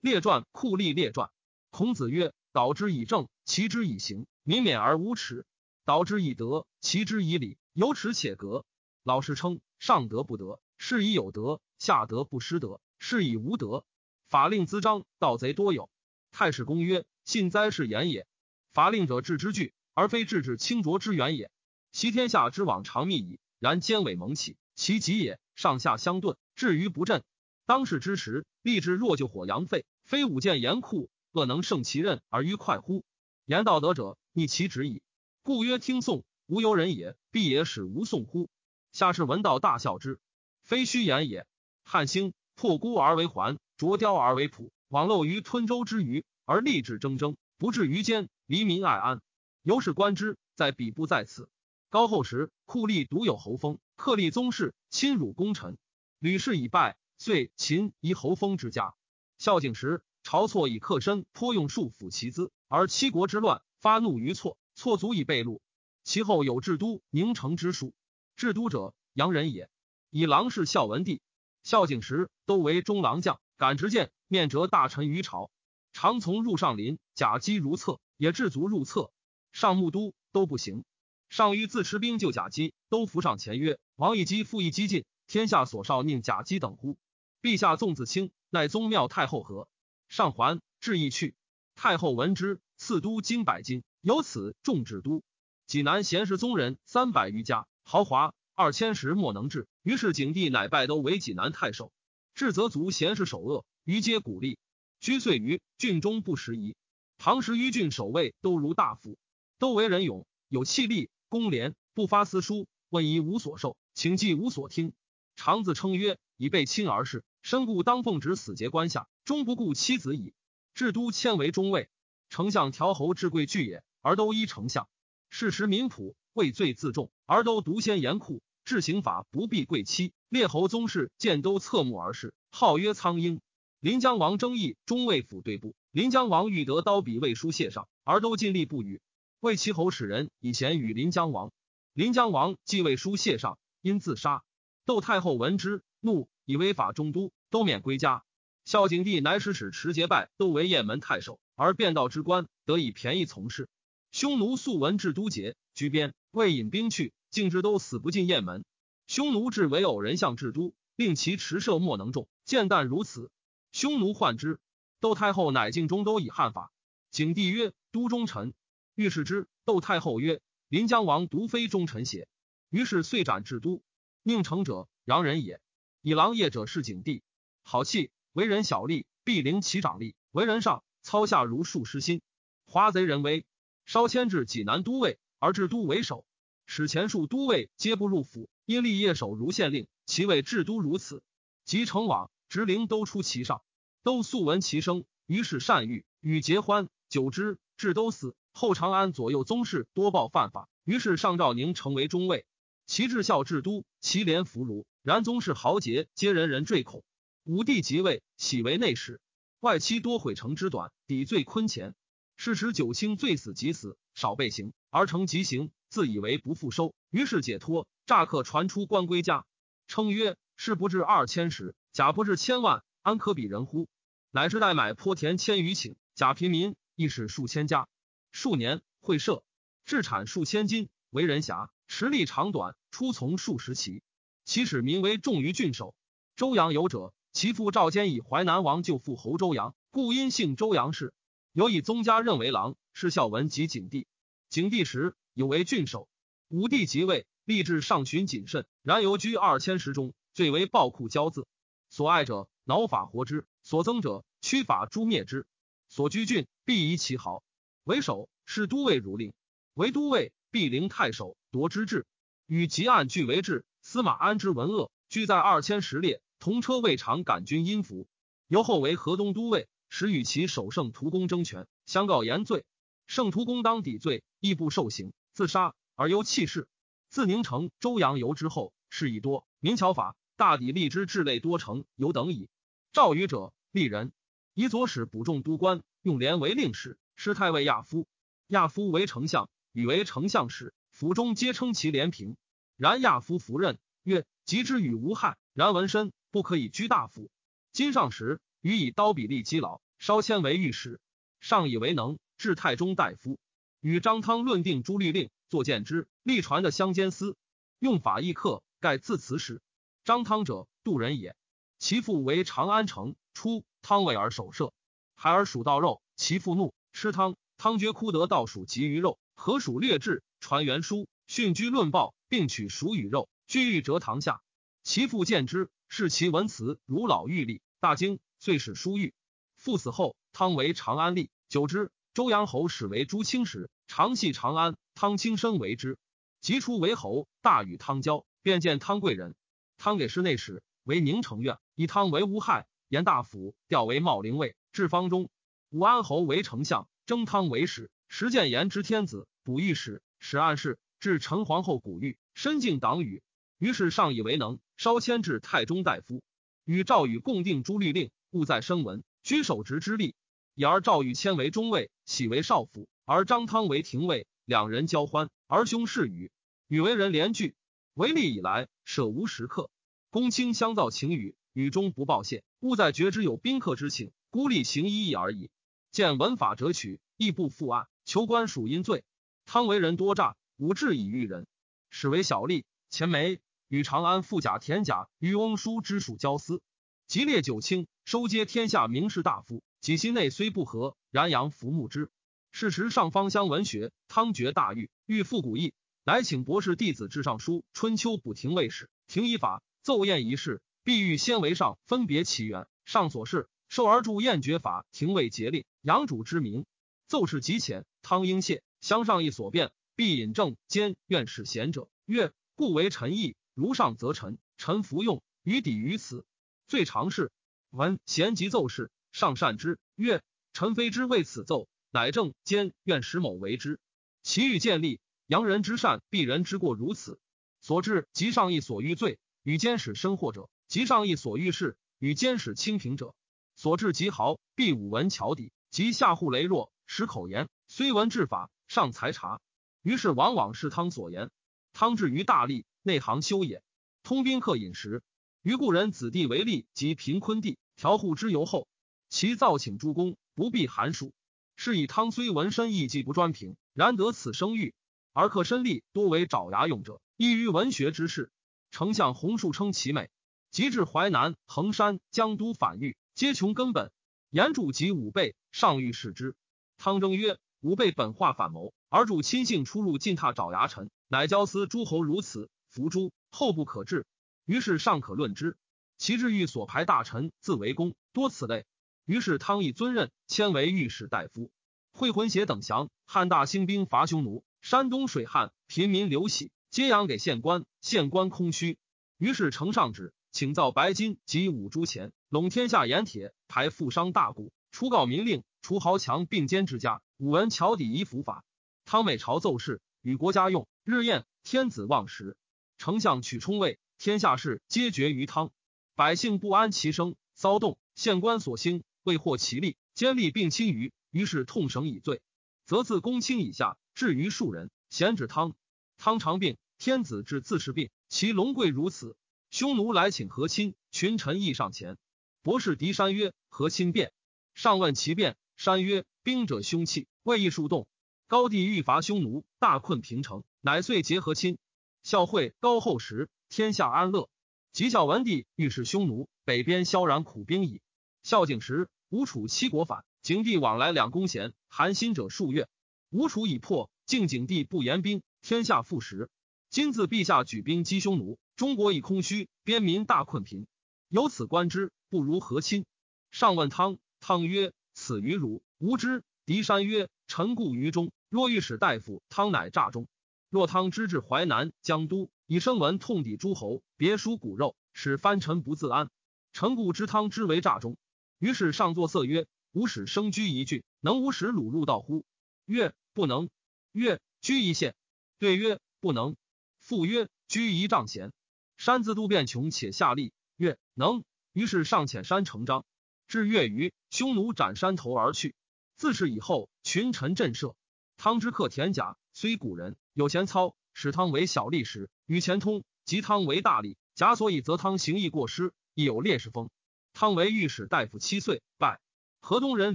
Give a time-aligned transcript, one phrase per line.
[0.00, 1.30] 列传酷吏列传。
[1.68, 5.44] 孔子曰：“导之以政，齐之以刑，民免而无耻；
[5.84, 8.64] 导之以德，齐之以礼，有耻且格。”
[9.04, 13.84] 老师称：上德不德，是以有德；下德不失德，是以无德。
[14.26, 15.90] 法令滋章，盗贼多有。
[16.32, 18.26] 太史公曰：“信哉是言也！
[18.72, 21.50] 法令者，治之具，而非治之清浊之源也。
[21.92, 25.38] 其天下之往常密矣，然奸伪蒙起，其极也。
[25.56, 27.22] 上下相顿，至于不振。
[27.66, 33.04] 当世之时，立志若救火阳沸，非武见严酷。”恶能胜其任而愉快乎？
[33.44, 35.00] 言道德者，逆其旨矣。
[35.44, 38.48] 故曰：听讼，无由人也，必也使无讼乎？
[38.90, 40.18] 下士闻道，大笑之，
[40.64, 41.46] 非虚言也。
[41.84, 49.22] 汉兴，破孤而为环，啄雕而为朴，网漏于吞舟之鱼，而立志铮铮，不至于奸，黎民爱安。
[49.62, 51.48] 由是观之，在彼不在此。
[51.90, 55.78] 高后时，酷吏独有侯封，克立宗室，侵辱功臣，
[56.18, 58.96] 吕氏以败，遂秦夷侯封之家。
[59.40, 60.04] 孝景时。
[60.22, 65.60] 晁错以克身，颇用术抚其资，而七国之乱，发怒于错，错足以被戮。
[66.04, 67.94] 其后有制都宁城之术，
[68.36, 69.70] 制都者，洋人也。
[70.10, 71.22] 以郎氏孝文帝，
[71.62, 75.50] 孝景时都为中郎将，敢执剑，面折大臣于朝，
[75.94, 79.10] 常从入上林，甲机如厕，也置足入厕。
[79.52, 80.84] 上木都都不行。
[81.30, 86.98] 上欲自持兵救甲机，都扶上前曰：“王一击复一击尽，天下所少宁甲机等乎？
[87.40, 89.68] 陛下纵自轻，乃宗庙太后和？”
[90.08, 91.34] 上还，至意去。
[91.74, 95.22] 太后闻之，赐都金百金，由此众治都。
[95.66, 99.68] 济南贤士宗人三百余家，豪华二千石莫能治。
[99.82, 101.92] 于是景帝乃拜都为济南太守。
[102.34, 104.58] 至则族贤士首恶，于皆鼓励。
[105.00, 106.76] 居岁于郡中不时宜。
[107.18, 109.16] 唐时于郡守卫都如大夫，
[109.58, 114.92] 都为人勇，有气力，公廉，不发私书，问疑无所受，请记无所听。
[115.36, 120.34] 常自称曰：“以备亲而事，身故当奉旨死节关下。”终不顾妻子矣。
[120.74, 121.88] 至都迁为中尉，
[122.30, 124.88] 丞相调侯至贵具也，而都依丞相。
[125.28, 130.12] 事实民朴，畏罪自重，而都独先严酷，治刑法不避贵戚。
[130.28, 133.40] 列侯宗室见都侧目而视，号曰苍鹰。
[133.78, 139.00] 临江王争议中尉府对簿，临江王欲得刀笔，未书谢上，而都尽力不语。
[139.38, 141.52] 魏齐侯使人以贤与临江王，
[141.92, 144.42] 临江王既未书谢上，因自杀。
[144.84, 148.24] 窦太后闻之，怒，以违法中都，都免归家。
[148.64, 153.68] 孝景帝乃使使持节拜，都为雁门太守，而变道之官得以便宜从事。
[154.10, 158.64] 匈奴素闻至都节，居边，未引兵去，竟之都死不进雁门。
[159.06, 163.30] 匈奴至为偶人相至都，令其持射莫能中，见弹如此。
[163.70, 164.58] 匈奴患之，
[164.98, 166.72] 窦太后乃敬中都以汉法。
[167.12, 168.54] 景帝曰：“都中臣。”
[168.96, 172.26] 欲视之，窦太后曰：“临江王独非忠臣邪？”
[172.70, 173.84] 于是遂斩至都。
[174.24, 175.60] 宁城者，洋人也。
[176.02, 177.22] 以狼业者是景帝，
[177.62, 178.10] 好气。
[178.32, 182.22] 为人小利，必凌其长吏；为人上，操下如数失心。
[182.64, 183.44] 华贼人威，
[183.84, 186.24] 稍迁至济南都尉，而治都为首。
[186.64, 191.22] 使前数都尉皆不入府，因立业守如县令，其位至都如此。
[191.66, 193.62] 及成往，直陵都出其上，
[194.02, 196.88] 都素闻其声，于是善遇，与结欢。
[197.10, 198.34] 久之，至都死。
[198.52, 202.46] 后长安左右宗室多报犯法，于是上诏宁成为中尉。
[202.90, 204.84] 其至孝治都，其廉弗如。
[205.02, 207.04] 然宗室豪杰，皆人人坠恐。
[207.44, 209.20] 武帝即位，喜为内史。
[209.60, 211.94] 外戚多毁城之短，抵罪坤钱。
[212.36, 217.86] 是时九卿罪死即死，少被刑而成极刑，自以为不复收，于是解脱。
[218.06, 219.46] 诈客传出官归家，
[219.86, 223.86] 称曰：“士不至二千石，甲不至千万，安可比人乎？”
[224.32, 227.86] 乃至代买坡田千余顷，甲平民亦使数千家。
[228.32, 229.44] 数年，会社
[229.84, 234.02] 制产数千斤，为人侠，持力长短，出从数十骑。
[234.44, 235.94] 其使民为重于郡守。
[236.36, 237.12] 周阳有者。
[237.32, 241.14] 其父赵坚以淮南王舅父侯周阳，故因姓周阳氏。
[241.52, 244.08] 有以宗家任为郎，是孝文及景帝。
[244.48, 246.08] 景帝时有为郡守。
[246.48, 251.46] 武帝即位，立志上循谨慎，然游居二千石中，最为暴酷骄恣。
[251.88, 255.46] 所爱者挠法活之，所憎者驱法诛灭之。
[255.88, 257.44] 所居郡必以其豪。
[257.84, 259.32] 为首是都尉如令，
[259.74, 262.08] 为都尉必陵太守，夺之治。
[262.50, 263.64] 与吉案俱为治。
[263.80, 266.20] 司马安之文恶，居在二千石列。
[266.40, 268.08] 同车未尝感君阴服，
[268.48, 272.64] 由后为河东都尉，时与其守圣屠公争权，相告言罪。
[273.06, 276.66] 圣屠公当抵罪，亦不受刑，自杀而由弃世。
[277.08, 282.48] 自宁城周阳游之后，事已多，明巧法，大抵立之治类多成，犹等矣。
[282.92, 284.10] 赵禹者，立人，
[284.54, 288.08] 以左使补众都官，用廉为令史，师太尉亚夫。
[288.48, 292.36] 亚夫为丞相，与为丞相使，府中皆称其廉平。
[292.80, 296.14] 然亚夫服任，曰：“及之与无害。”然闻身。
[296.30, 297.30] 不可以居大夫。
[297.72, 300.98] 今上时，予以刀笔利积劳，稍迁为御史，
[301.40, 303.38] 上以为能，至太中大夫。
[303.80, 307.36] 与张汤论定朱律令，作见之，立传的乡间司，
[307.80, 309.60] 用法易克，盖自此始。
[310.02, 311.36] 张汤者，渡人也。
[311.78, 314.72] 其父为长安城，出汤为而守舍。
[315.14, 317.36] 孩儿属到肉，其父怒，吃汤。
[317.58, 320.22] 汤觉哭得倒数及鱼肉，何属劣质？
[320.40, 324.40] 传元书，训居论报，并取熟与肉，居欲折堂下。
[324.84, 329.12] 其父见之，视其文辞如老玉立，大惊，遂使书谕。
[329.56, 331.28] 父死后，汤为长安吏。
[331.48, 334.76] 久之，周阳侯始为朱清时，常系长安。
[334.94, 335.98] 汤清生为之，
[336.40, 339.34] 即出为侯，大与汤交，便见汤贵人。
[339.76, 340.62] 汤给事内史。
[340.84, 345.28] 为宁城院，以汤为无害，言大夫调为茂陵尉，至方中。
[345.68, 347.90] 武安侯为丞相，征汤为使。
[348.08, 350.78] 实见言之天子，补御史，使暗示。
[351.00, 353.22] 至陈皇后古玉，深敬党羽。
[353.58, 356.22] 于是上以为能，稍迁至太中大夫。
[356.66, 360.14] 与赵宇共定诸律令，务在声闻，居守职之力。
[360.54, 364.26] 以而赵宇迁为中尉，喜为少府，而张汤为廷尉。
[364.44, 366.30] 两人交欢，而兄事与。
[366.68, 367.54] 与为人连句，
[367.94, 369.70] 为立以来，舍无时刻。
[370.10, 375.50] 公卿相造情语，语中不报谢，勿在觉之有宾客之请，孤立行一义而已。
[375.92, 379.04] 见文法折取，亦不复案，求官属因罪。
[379.46, 381.46] 汤为人多诈，无志以育人，
[381.88, 382.64] 始为小吏。
[382.90, 386.60] 钱梅与长安富甲田甲于翁叔之属交私，
[387.06, 389.62] 吉列九卿，收接天下名士大夫。
[389.80, 392.10] 己心内虽不和，然阳服慕之。
[392.52, 395.72] 是时上方乡文学，汤觉大狱，欲复古意，
[396.04, 399.62] 乃请博士弟子至尚书春秋补廷尉史，廷以法。
[399.80, 402.66] 奏宴一事，必欲先为上分别其源。
[402.84, 406.66] 上所事，受而著宴绝法，廷尉节令，养主之名。
[407.06, 408.62] 奏事极浅，汤应谢。
[408.82, 411.90] 乡上亦所辩，必引正兼愿使贤者。
[412.06, 416.24] 曰：故为臣义，如上则臣，臣服用，于抵于此。
[416.68, 417.30] 最常是
[417.68, 419.78] 闻贤及奏事，上善之。
[419.96, 420.22] 曰：
[420.54, 423.78] 臣非之为此奏，乃正兼愿使某为之。
[424.22, 427.20] 其欲建立，扬人之善，避人之过，如此。
[427.60, 429.18] 所至即上意所欲罪。
[429.42, 433.14] 与监使生祸者，即上意所欲事；与监使清平者，
[433.54, 439.42] 所至极豪，必武文桥底，及下户羸弱，使口言，虽闻治法，尚才察。
[439.82, 441.30] 于是往往是汤所言。
[441.72, 443.62] 汤至于大利，内行修也。
[444.02, 445.02] 通宾客饮食，
[445.42, 448.68] 于故人子弟为吏及贫困地，调户之尤厚。
[449.08, 451.12] 其造请诸公，不必寒暑。
[451.56, 454.74] 是以汤虽闻身艺既不专平，然得此声誉，
[455.12, 458.30] 而客身吏多为爪牙用者，异于文学之士。
[458.70, 460.10] 丞相洪树称其美，
[460.50, 463.90] 及至淮南、衡山、江都反狱，皆穷根本。
[464.30, 466.36] 言主及武备，上欲视之。
[466.78, 474.04] 汤征曰：“武备本化反谋，而主亲信出入进榻爪牙臣，乃教思诸侯如此，伏诛后不可治。
[474.44, 475.56] 于是尚可论之。
[475.96, 478.66] 其志欲所排大臣自为公，多此类。
[479.04, 481.52] 于是汤亦尊任，迁为御史大夫。
[481.92, 488.76] 会浑邪等降，汉大兴兵伐匈奴，山东水旱，贫民流徙。”皆养给县官，县官空虚，
[489.18, 497.02] 于是呈上旨，请造白金及五铢钱，拢天下盐铁，排富商大贾，除告民令，除豪强并奸之家。
[497.18, 498.44] 武文桥底夷服法。
[498.90, 502.36] 汤美朝奏事，与国家用，日宴，天子望时，
[502.76, 505.52] 丞相取冲位，天下事皆决于汤。
[505.94, 507.78] 百姓不安其生，骚动。
[507.94, 512.20] 县官所兴，未获其利，奸吏并亲于，于是痛绳以罪，
[512.66, 515.54] 则自公卿以下至于庶人，咸指汤。
[515.96, 519.16] 汤常病，天子至自是病，其龙贵如此。
[519.52, 521.96] 匈奴来请和亲，群臣亦上前。
[522.42, 524.12] 博士狄山曰：“和亲变。”
[524.52, 527.86] 上问其变，山曰：“兵者凶器，未易数动。
[528.30, 531.58] 高帝欲伐匈奴，大困平城，乃遂结和亲。
[532.04, 534.30] 孝惠高后时，天下安乐。
[534.70, 537.82] 及孝文帝欲使匈奴，北边萧然苦兵矣。
[538.22, 542.68] 孝景时，吴楚七国反，景帝往来两公贤，寒心者数月。
[543.10, 546.30] 吴楚已破，晋景帝不言兵。”天下复时，
[546.68, 550.68] 今自陛下举兵击匈奴，中国已空虚，边民大困贫。
[551.08, 552.86] 由此观之，不如和亲。
[553.32, 558.12] 上问汤，汤曰：“此于汝无知。”狄山曰：“臣固于中。
[558.30, 560.06] 若欲使大夫，汤乃诈中。
[560.50, 566.10] 若汤之至淮南、江都，以声闻痛抵诸侯，别输骨肉，使藩臣不自安。
[566.52, 567.96] 臣故知汤之为诈中。
[568.38, 572.24] 于是上作色曰：‘吾使生居一郡，能无使鲁入道乎？’
[572.66, 573.50] 曰：‘不能。’
[573.90, 574.94] 曰：‘居一县。’
[575.40, 576.36] 对曰：“不能。”
[576.78, 578.32] 复曰：“居一丈贤。”
[578.78, 582.84] 山自度变穷，且下吏曰：“能。”于是上遣山成章，
[583.26, 585.56] 至月余，匈奴斩山头而去。
[585.96, 587.74] 自是以后，群臣震慑。
[588.22, 596.68] 汤之克田甲，虽古人有钱操，使汤为小吏时，与钱通；及汤为大吏，甲所以则汤行义过失，亦有烈士风。
[597.14, 599.00] 汤为御史大夫七岁，拜
[599.40, 599.94] 河东人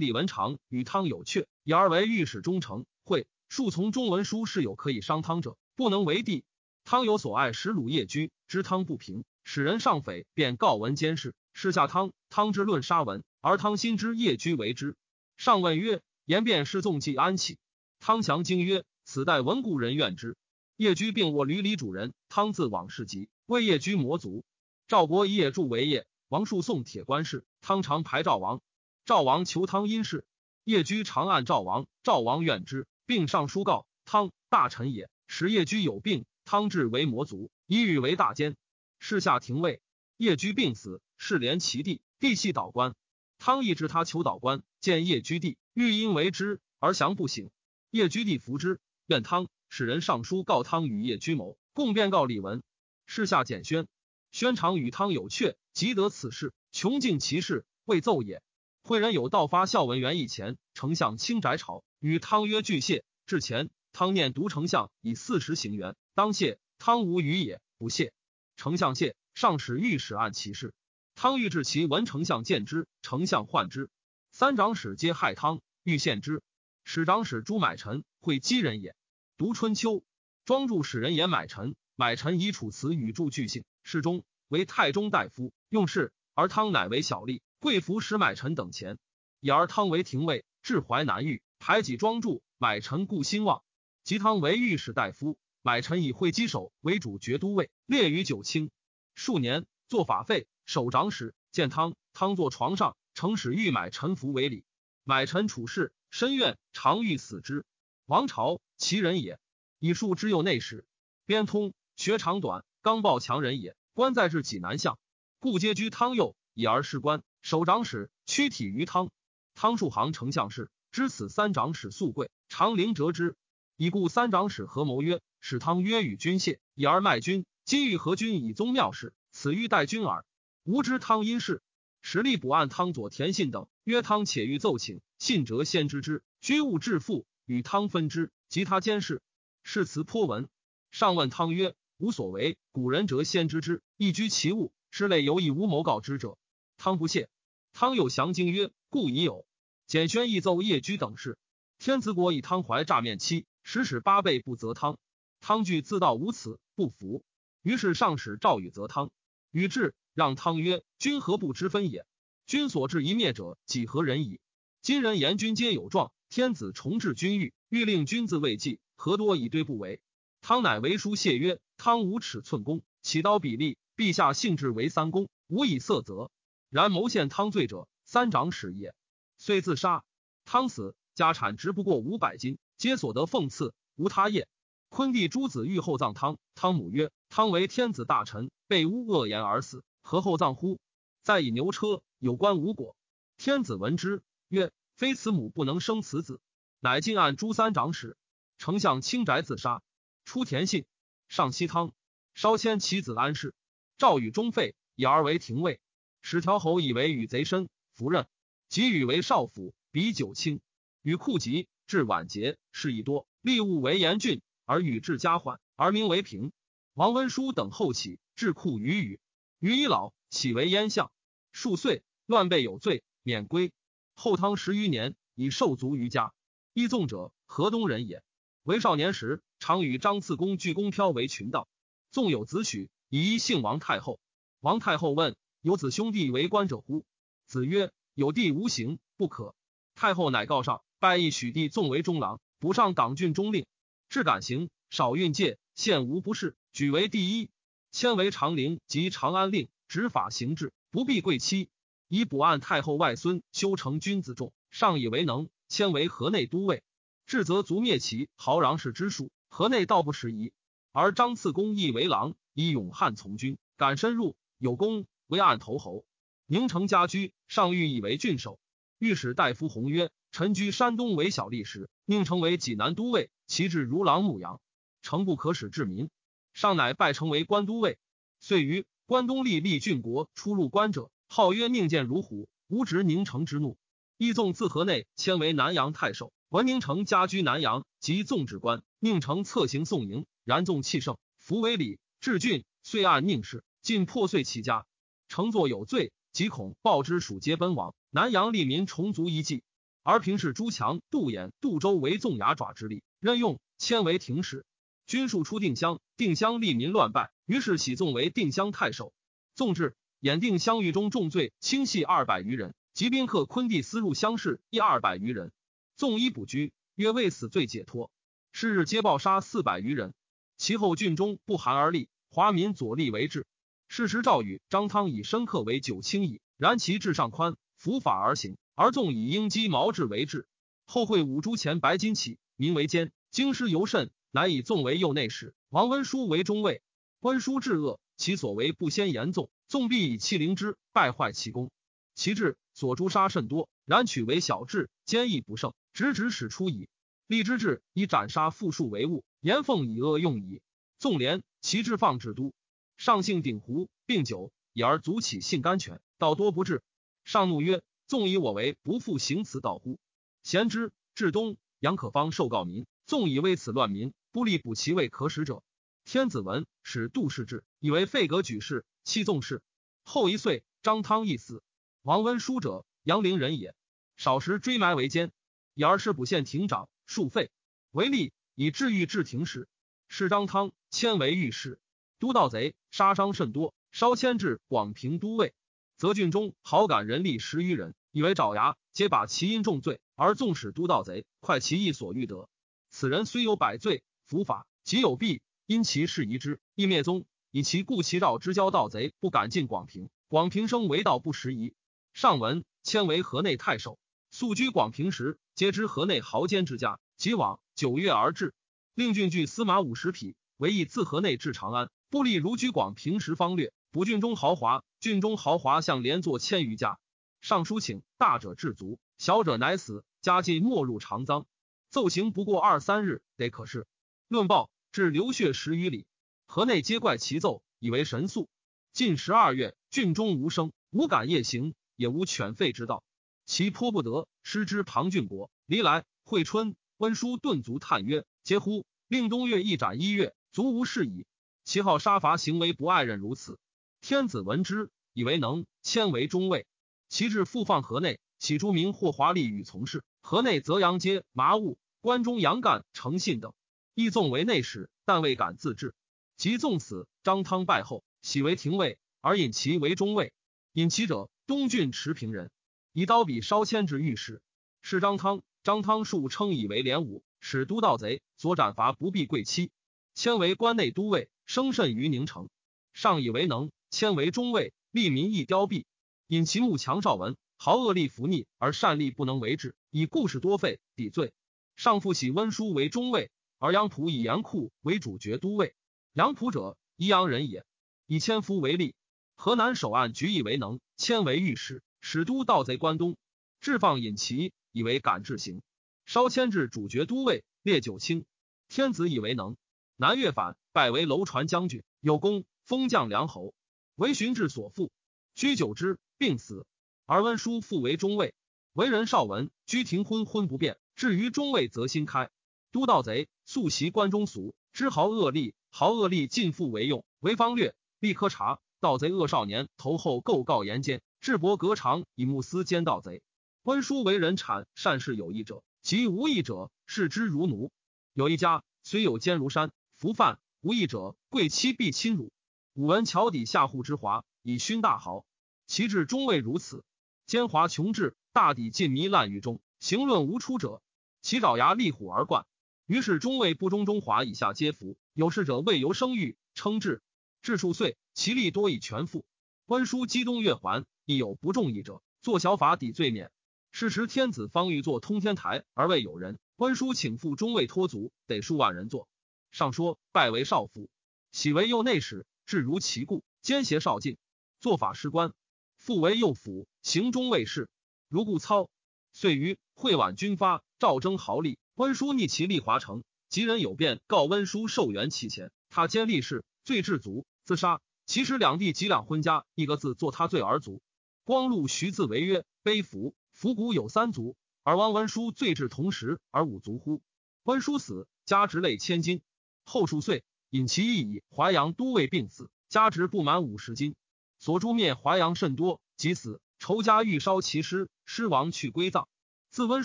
[0.00, 2.84] 李文长与汤有阙，以而为御史中丞。
[3.04, 6.42] 会数从中文书事有可以伤汤者，不能为帝。
[6.82, 11.32] 汤有所爱，使鲁夜居知汤不平，使人上匪，便告文监视。
[11.52, 14.96] 事下汤，汤之论杀文，而汤心知夜居为之。
[15.36, 17.58] 上问曰：“言便是纵计安起？”
[17.98, 20.36] 汤祥惊曰：“此待闻故人怨之。”
[20.76, 24.44] 夜居并卧闾里主人，汤自往事疾，为夜居魔族。
[24.88, 28.60] 赵国以野助为业，王树送铁官事，汤常排赵王。
[29.04, 30.26] 赵王求汤因事，
[30.64, 35.08] 夜居长按赵王，赵王怨之，并上书告汤大臣也。
[35.26, 38.56] 使夜居有病，汤至为魔族，以与为大奸。
[38.98, 39.80] 事下廷尉，
[40.16, 41.00] 夜居病死。
[41.18, 42.94] 是连其弟，弟系导官。
[43.38, 47.50] 汤亦知他求导官，见叶居弟，欲因为之而降不醒。
[47.90, 52.62] 叶居地服之，愿汤使人上书告汤与叶居谋，共便告李文。
[53.06, 53.86] 事下简宣，
[54.32, 58.42] 宣常与汤有阙，即得此事，穷尽其事，未奏也。
[58.82, 63.04] 惠人有道发孝文元义前，丞相清宅朝，与汤曰俱谢。
[63.26, 66.58] 至前，汤念独丞相以四十行元，当谢。
[66.78, 68.12] 汤无语也，不谢。
[68.56, 70.74] 丞相谢，上使御史按其事。
[71.14, 73.88] 汤欲至其闻丞相见之，丞相患之。
[74.30, 76.42] 三长史皆害汤，欲献之。
[76.88, 78.94] 使长史朱买臣会稽人也。
[79.36, 80.04] 读春秋，
[80.44, 86.12] 庄助使人言买臣，买臣以楚辞与助巨姓，侍中为太中大夫，用事。
[86.32, 88.98] 而汤乃为小吏，贵服使买臣等钱。
[89.40, 93.64] 以而汤为廷尉，至淮南狱，排挤庄助，买臣故兴旺。
[94.04, 98.70] 及汤为御史大夫，买臣以会稽守为主爵都尉，列于九卿。
[99.16, 100.46] 数年，做法废。
[100.66, 104.64] 守长史见汤，汤坐床上，承使欲买臣服为礼。
[105.02, 107.64] 买臣处事深怨，常欲死之。
[108.06, 109.38] 王朝其人也，
[109.78, 110.84] 以数之右内史，
[111.24, 113.76] 边通学长短，刚暴强人也。
[113.94, 114.98] 官在至济南相，
[115.38, 117.22] 故皆居汤右，以而事官。
[117.42, 119.10] 守长史躯体于汤。
[119.54, 123.36] 汤数行丞相事，知此三长史素贵，常灵折之。
[123.76, 127.46] 以故三长史合谋曰：使汤曰与君谢，以而卖君。
[127.64, 130.24] 今欲合君以宗庙事，此欲待君耳。
[130.64, 131.62] 吾知汤因事，
[132.08, 136.22] 实力补案汤左田信等曰：汤且欲奏请，信则先知之。
[136.40, 139.22] 居物致富，与汤分之，及他监事。
[139.64, 140.48] 是词颇文。
[140.92, 146.38] 上问汤曰：无所为，古人则先知之，亦居其物，是类有以无谋告之者。
[146.76, 147.28] 汤不谢。
[147.72, 149.44] 汤有降经曰：故已有。
[149.88, 151.36] 简宣亦奏叶居等事。
[151.80, 154.96] 天子国以汤怀诈面妻，使使八倍不责汤。
[155.40, 157.24] 汤惧自道无此，不服。
[157.62, 159.10] 于是上使赵禹责汤。
[159.50, 159.92] 禹至。
[160.16, 162.06] 让汤曰：“君何不知分也？
[162.46, 164.40] 君所至一灭者，几何人矣？
[164.80, 170.00] 今人言君皆有状，天子重治君欲，欲令君自未继，何多以对不为？”
[170.40, 176.30] 汤乃为书谢曰：“汤无尺寸功，起刀比例，陛下性质为三公，无以色责。
[176.70, 178.94] 然谋陷汤罪者，三长史也。
[179.36, 180.02] 遂自杀。
[180.46, 184.48] 汤死，家产值不过五百金，皆所得奉赐，无他业。
[184.88, 190.78] 昆帝诸子欲厚葬汤，汤母曰：‘汤为天子大臣，被诬恶言而死。’”何后葬乎？
[191.24, 192.96] 再以牛车，有关无果。
[193.38, 196.40] 天子闻之，曰：“非此母不能生此子。”
[196.78, 198.16] 乃进案诛三长史。
[198.56, 199.82] 丞相清宅自杀。
[200.24, 200.86] 出田信，
[201.26, 201.92] 上西汤，
[202.34, 203.52] 稍迁其子安氏。
[203.98, 205.80] 赵禹中废，以而为廷尉。
[206.22, 208.28] 使条侯以为与贼深，服任。
[208.68, 210.60] 及与为少府，比九卿。
[211.02, 216.52] 禹酷疾，至晚节，事亦多，吏务为严峻，而禹至加缓，而民为平。
[216.94, 219.18] 王温书等后起，治库于禹。
[219.58, 221.10] 余已老，岂为燕相？
[221.50, 223.72] 数岁，乱备有罪，免归。
[224.14, 226.34] 后汤十余年，以受卒于家。
[226.74, 228.22] 一纵者，河东人也。
[228.64, 231.68] 为少年时，常与张次公聚公飘为群盗。
[232.10, 234.20] 纵有子许，以一姓王太后。
[234.60, 237.06] 王太后问：“有子兄弟为官者乎？”
[237.46, 239.54] 子曰：“有弟无行，不可。”
[239.96, 243.64] 太后乃告上，拜一许弟纵为中郎，补上党郡中令。
[244.10, 247.48] 至敢行，少运戒，现无不是，举为第一。
[247.96, 251.70] 迁为长陵及长安令，执法行制，不必贵戚。
[252.08, 255.48] 以补案太后外孙修成君子重，上以为能。
[255.66, 256.84] 迁为河内都尉，
[257.24, 259.30] 至则卒灭其豪禳氏之属。
[259.48, 260.52] 河内道不时宜。
[260.92, 266.04] 而张次公亦为郎，以勇悍从军，敢深入，有功，为案头侯。
[266.44, 268.60] 宁城家居，上欲以为郡守。
[268.98, 274.60] 御史大夫弘曰：“臣居山东为小吏时，宁成为济南都尉，其志如狼牧羊，
[275.00, 276.10] 诚不可使治民。”
[276.56, 277.98] 上乃拜成为官都尉，
[278.40, 283.76] 遂于关东历历郡国出入关者，号曰宁见如虎，无执宁城之怒。
[284.16, 288.82] 义纵自河内迁为南阳太守，闻宁城家居南阳，即纵指官。
[289.00, 291.98] 宁城策行送迎，然纵气盛，弗为礼。
[292.20, 294.86] 至郡，遂按宁氏，尽破碎其家。
[295.28, 299.62] 乘坐有罪，即恐报之属皆奔亡，南阳利民重足一计。
[300.02, 304.64] 而平氏朱强、杜衍、杜周为纵牙爪之力，任用迁为廷使。
[305.06, 309.14] 军数出定襄，定襄利民乱败，于是喜纵为定襄太守。
[309.54, 315.52] 纵至，演定襄狱中重罪轻系二百余人，及宾客昆弟私入乡试亦二百余人。
[315.96, 318.10] 纵衣补居，曰为死罪解脱。
[318.52, 320.12] 是日皆暴杀四百余人。
[320.56, 323.46] 其后郡中不寒而栗，华民左立为治。
[323.88, 328.56] 是时赵宇、张汤以深刻为九卿矣，然其志上宽，伏法而行。
[328.74, 330.48] 而纵以鹰击毛质为治，
[330.84, 333.12] 后会五铢钱白金起，名为奸。
[333.30, 336.82] 京师尤甚，乃以纵为右内史，王温书为中尉。
[337.20, 341.70] 温书治恶，其所为不先言纵，纵必以欺凌之，败坏其功。
[342.14, 346.90] 其志所诛杀甚多，然取为小志，坚毅不胜，直指使出矣。
[347.26, 350.60] 立之志以斩杀复数为物，言奉以恶用矣。
[350.98, 352.52] 纵连其志放至都，
[352.98, 356.82] 上性鼎壶，并酒，以而足起性甘泉，道多不至。
[357.24, 357.82] 上怒曰。
[358.06, 359.98] 纵以我为不复行此道乎？
[360.42, 365.62] 贤之至东，杨可方受告民，纵以为此乱民，不立补其位可使者。
[366.04, 369.62] 天子闻，使杜氏之，以为废革举事，弃纵事。
[370.02, 371.62] 后一岁，张汤亦死。
[372.02, 373.72] 王温书者，杨陵人也。
[374.16, 375.30] 少时追埋为奸，
[375.74, 377.52] 以而是补县亭长，数废
[377.92, 379.68] 为吏，以治狱治廷使。
[380.08, 381.78] 是张汤迁为御史，
[382.18, 385.54] 都盗贼杀伤甚多，稍迁至广平都尉。
[385.96, 392.48] 则郡中好感人力十余人，以为爪牙，皆把其因重罪，而纵使都盗贼，快其意所欲得。
[392.90, 397.26] 此人虽有百罪，伏法即有弊，因其事疑之，亦灭宗。
[397.50, 400.08] 以其故，其赵之交盗贼不敢进广平。
[400.26, 401.74] 广平生为道不拾遗。
[402.14, 403.98] 上文迁为河内太守，
[404.30, 406.98] 素居广平时，皆知河内豪奸之家。
[407.16, 408.54] 即往九月而至，
[408.94, 411.90] 令郡据司马五十匹，为一自河内至长安。
[412.08, 413.72] 不立如居广平时方略。
[413.90, 416.98] 不郡中豪华，郡中豪华相连坐千余家。
[417.46, 421.46] 上书请大者至足，小者乃死，家尽没入长赃。
[421.90, 423.86] 奏行不过二三日，得可是。
[424.26, 426.06] 论报至流血十余里，
[426.48, 428.48] 河内皆怪其奏，以为神速。
[428.92, 433.04] 近十二月，郡中无声，无敢夜行，也无犬吠之道。
[433.44, 435.48] 其颇不得，失之庞郡国。
[435.66, 438.84] 离来，惠春温书顿足叹曰：“嗟乎！
[439.06, 441.26] 令东岳一斩一月，足无事矣。
[441.62, 443.60] 其好杀伐，行为不爱人如此。”
[444.02, 446.66] 天子闻之，以为能迁为中尉。
[447.08, 450.04] 其至复放河内，起诸民或华丽与从事。
[450.20, 453.54] 河内则阳街麻物，关中杨干、诚信等，
[453.94, 455.94] 亦纵为内史，但未敢自治。
[456.36, 460.32] 及纵死，张汤败后，喜为廷尉，而引其为中尉。
[460.72, 462.50] 引其者，东郡持平人，
[462.92, 464.42] 以刀笔稍迁至御史。
[464.82, 469.70] 是张汤，张汤数称以为连武，使都盗贼，所斩伐不避贵戚。
[470.14, 472.48] 迁为关内都尉，生甚于宁城。
[472.92, 473.70] 上以为能。
[473.90, 475.84] 迁为中尉，利民亦凋敝。
[476.28, 481.32] 因其慕强少文，豪恶力服逆，而善力不能为治，以故事多废，抵罪。
[481.76, 485.74] 上父喜温书为中尉，而杨仆以严库为主角都尉。
[486.12, 487.64] 杨仆者，宜阳人也。
[488.06, 488.96] 以千夫为例，
[489.36, 493.16] 河南守岸举以为能，迁为御史，使都盗贼关东。
[493.60, 495.62] 置放尹齐，以为敢治行。
[496.06, 498.24] 稍迁至主角都尉，列九卿。
[498.68, 499.56] 天子以为能。
[499.96, 503.54] 南越反，拜为楼船将军，有功，封将梁侯。
[503.94, 504.90] 为荀至所附，
[505.36, 506.66] 居久之，病死。
[507.04, 508.34] 而温书复为中尉，
[508.72, 510.78] 为人少文，居庭昏昏不变。
[510.94, 512.30] 至于中尉，则心开。
[512.72, 517.04] 都盗贼素习关中俗，知豪恶吏，豪恶吏尽复为用。
[517.20, 518.60] 为方略，立科察。
[518.80, 523.20] 盗贼恶少年，头后构告言奸，智伯格长以目私奸盗贼。
[523.62, 527.70] 温书为人产，善事有义者，及无义者，视之如奴。
[528.14, 532.32] 有一家虽有奸如山，服犯无义者，贵妻必亲辱。
[532.72, 535.26] 武闻桥底下户之华，以勋大豪，
[535.66, 536.84] 其志终未如此。
[537.26, 540.80] 奸猾穷志，大抵尽糜烂于中，行论无出者。
[541.20, 542.46] 其爪牙立虎而冠，
[542.86, 544.96] 于是中尉不忠中华以下皆服。
[545.14, 547.02] 有事者未由生育，称志。
[547.42, 549.26] 至数岁，其力多以全复。
[549.64, 553.32] 官书击东越还，亦有不中义者，作小法抵罪免。
[553.72, 556.38] 是时天子方欲作通天台，而未有人。
[556.54, 559.08] 官书请复中尉托足，得数万人坐。
[559.50, 560.88] 上说拜为少府，
[561.32, 562.28] 喜为右内史。
[562.46, 564.18] 至如其故，奸邪少尽，
[564.60, 565.32] 做法师官，
[565.76, 567.68] 复为右辅，行中卫士。
[568.08, 568.70] 如故操，
[569.12, 573.04] 遂于会挽军发，赵征豪利，温书逆其立华城。
[573.28, 577.80] 吉人有变，告温书受援其前，他兼立事，罪至足，自杀。
[578.06, 580.80] 其实两地几两婚家，一个字作他罪而足。
[581.24, 587.02] 光禄徐自为曰：悲服，服骨有三足，而王文书罪至同时而五足乎？
[587.42, 589.22] 温书死，家值累千金。
[589.64, 590.24] 后数岁。
[590.50, 593.96] 引其意以淮阳都尉病死，家值不满五十金，
[594.38, 596.40] 所诛灭淮阳甚多，即死。
[596.58, 599.08] 仇家欲烧其尸，尸亡去归葬。
[599.50, 599.84] 自温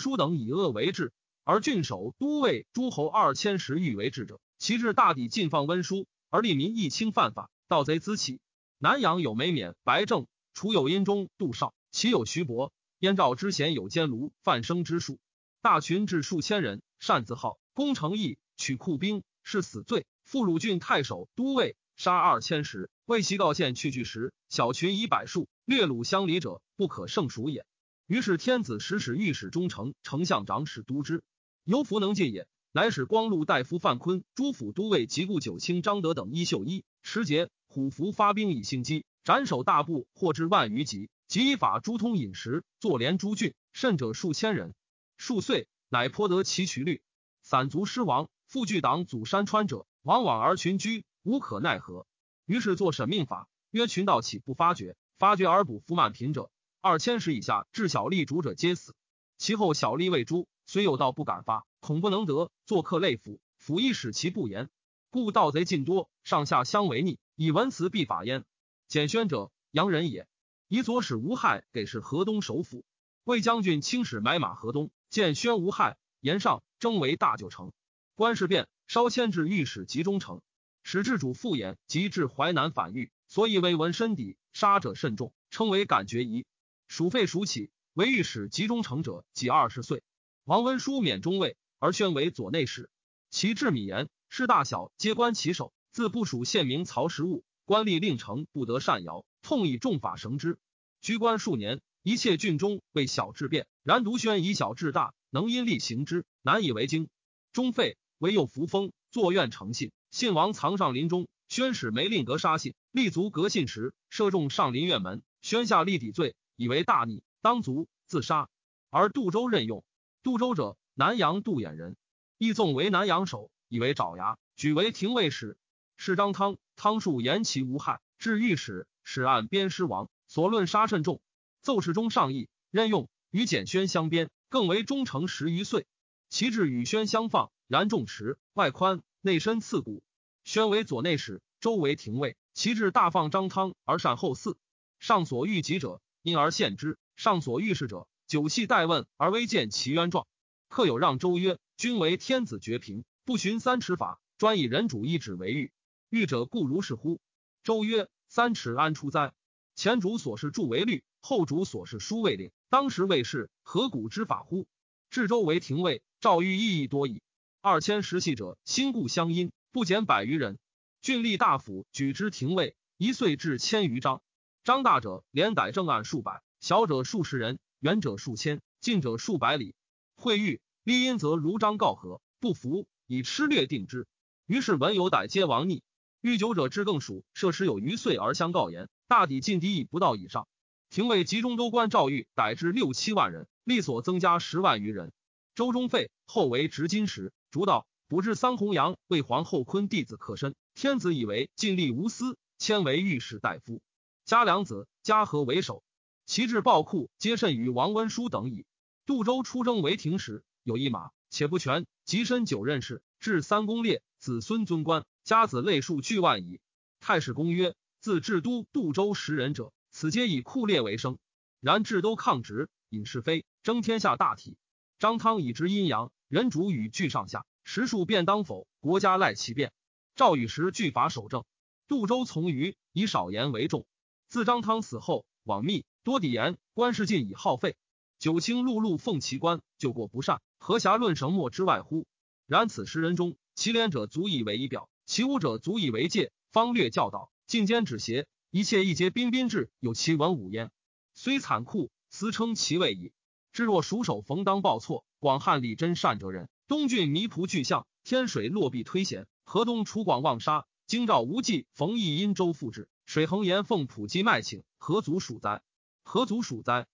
[0.00, 1.12] 书等以恶为治，
[1.44, 8.40] 而郡守、都尉、诸侯二千石欲为治者，其志大抵尽放温书，而利民一轻犯法，盗贼滋起。
[8.78, 15.18] 南阳有梅冕、白正，楚有殷中、杜少，其有徐伯、燕赵之贤有监卢、范生之术，
[15.60, 20.06] 大群至数千人，擅自号攻城邑，取库兵，是死罪。
[20.24, 21.76] 复鲁郡太守、都尉。
[21.94, 27.66] 杀二千石，为其告县去拒时，小群以百数，略鲁相离者，不可胜数也。
[28.06, 31.24] 于是天子使使御史中丞、丞相长史督之，
[31.64, 32.46] 犹弗能进也。
[32.70, 41.10] 乃使光禄大夫范坤、诸府都尉及故九卿张德等衣袖衣持节虎符发兵以兴击，斩首大部，获至万余级。
[41.28, 44.74] 即依法诸通饮食，坐连诸郡，甚者数千人。
[45.16, 47.02] 数岁，乃颇得其渠率。
[47.42, 51.04] 散卒失亡，复据党祖山川者，往往而群居。
[51.24, 52.06] 无可奈何，
[52.52, 54.94] 于是作审命法，曰：群盗岂不发觉？
[55.16, 56.50] 发觉而捕服满贫者，
[56.82, 58.94] 二千石以下至小吏主者皆死。
[59.38, 62.50] 其后小吏未诛，虽有道不敢发，恐不能得。
[62.66, 64.68] 作客累府，府亦使其不言。
[65.08, 68.44] 故盗贼尽多，上下相违逆，以文辞必法焉。
[68.86, 70.28] 简宣者，洋人也。
[70.68, 72.84] 以左使吴害给事河东首府，
[73.24, 77.72] 魏将军轻使买马河东，见宣吴害，言上征为大九城。
[78.14, 80.42] 官事变，稍迁至御史集中城。
[80.82, 86.44] 使至主复言，即至淮南反狱，所以为文身底，杀者甚众，称为感觉疑。
[86.88, 90.02] 蜀废蜀起，为御史集中城者，即二十岁。
[90.44, 92.90] 王文书免中尉，而宣为左内史。
[93.30, 95.72] 其治米言，事大小皆关其手。
[95.90, 100.58] 自部署县名曹实务，官吏令丞不得善摇，痛以重法绳之。
[101.02, 107.08] 居官数年，一切郡中为小治变，然独宣以小治大，能因力行之，难以为经。
[107.52, 109.92] 中废，唯有扶风，坐院诚信。
[110.12, 118.50] 信王藏上林中，宣使梅令格杀信，立足革信时，射中上林院门，宣下立抵罪，以为大逆，当卒自杀。
[118.90, 119.82] 而杜周任用。
[120.22, 121.96] 杜周者，南阳杜衍人，
[122.36, 125.56] 义纵为南阳守，以为爪牙，举为廷尉使。
[125.96, 131.22] 是张汤，汤数言其无害，至御史，使按鞭尸王，所论杀甚重。
[131.62, 135.86] 奏事中上议，任用与简宣相编，更为忠诚十余岁。
[136.28, 139.00] 其志与宣相放，然重持，外宽。
[139.24, 140.02] 内深刺骨，
[140.42, 142.36] 宣为左内史，周为廷尉。
[142.54, 144.56] 其志大放张汤而善后嗣。
[144.98, 150.26] 上所欲及者，因而献之；上所欲事者，久气待问而微见其冤状。
[150.68, 155.70] 客有让周曰：“君为天子绝平，不循三尺法，专以人主一旨为欲。
[156.10, 157.20] 欲者故如是乎？”
[157.62, 159.32] 周曰：“三尺安出哉？
[159.76, 162.50] 前主所事著为律，后主所事书为令。
[162.68, 164.66] 当时未是，何古之法乎？”
[165.10, 167.22] 至周为廷尉，赵欲意义多矣。
[167.64, 170.58] 二千石系者，心故相因，不减百余人。
[171.00, 174.20] 郡吏大夫举之廷尉，一岁至千余章。
[174.64, 179.76] 章大者，连逮正案数百；小者数十人，远者数千，近者数百里。
[180.16, 184.08] 会谕立因，则如章告和，不服以吃略定之。
[184.46, 185.84] 于是文有逮皆亡逆。
[186.20, 190.48] 欲酒者之更属，设时有余岁而相告言，大抵尽敌已不到以上。
[190.90, 195.12] 廷尉集中州官赵玉逮至六七万人，力所增加十万余人。
[195.54, 197.30] 周中废，后为执金石。
[197.50, 203.82] 主导补至桑弘羊为皇后坤弟子克身，天子以为尽力无私，迁为御史大夫。
[204.24, 205.82] 加良子加和为首，
[206.24, 208.64] 其至暴库皆甚于王温书等矣。
[209.04, 216.60] 杜周出征为廷时，有一马，且不全，及身九任事，至三公列，子孙尊官，家子类数巨万矣。
[216.98, 221.18] 太史公曰：自治都杜周十人者，此皆以库列为生。
[221.60, 224.56] 然至都抗直，引是非，争天下大体。
[225.02, 226.12] 张汤以执阴阳。
[226.28, 228.68] 人主与俱上下，实数便当否？
[228.78, 229.72] 国家赖其变。
[230.14, 231.44] 赵禹时据法守正，
[231.88, 233.84] 杜周从余，以少言为重。
[234.28, 237.74] 自张汤死后，往密多抵言，官事尽以耗费。
[238.20, 242.06] 九卿碌碌奉其官，就过不善，何暇论绳墨之外乎？
[242.46, 246.30] 然此时人中，其廉者足以为仪表，其污者足以为戒。
[246.52, 250.70] 方略教导，进兼止邪，一切一皆彬彬至，有其文武焉。
[251.12, 253.12] 虽残酷，斯称其位矣。
[253.52, 255.04] 至若蜀手逢当报错。
[255.18, 265.62] 广汉李真善哲人，东郡弥仆巨象，天水落壁推贤，河东楚广望沙，京兆无忌，冯翊因州复制，水衡岩奉普济麦请，何足数哉？
[266.02, 266.86] 何足数哉？